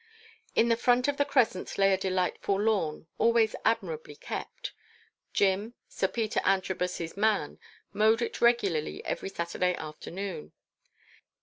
[0.55, 4.73] In front of the crescent lay a delightful lawn, always admirably kept.
[5.31, 7.59] Jim, Sir Peter Antrobus's man,
[7.93, 10.53] mowed it regularly every Saturday afternoon.